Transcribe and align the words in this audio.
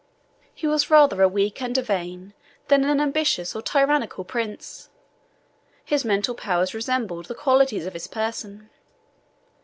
He 0.55 0.65
was 0.65 0.89
rather 0.89 1.21
a 1.21 1.27
weak 1.27 1.61
and 1.61 1.77
a 1.77 1.83
vain 1.83 2.33
than 2.69 2.83
an 2.85 2.99
ambitious 2.99 3.55
or 3.55 3.61
tyrannical 3.61 4.23
prince. 4.23 4.89
His 5.85 6.03
mental 6.03 6.33
powers 6.33 6.73
resembled 6.73 7.25
the 7.27 7.35
qualities 7.35 7.85
of 7.85 7.93
his 7.93 8.07
person. 8.07 8.71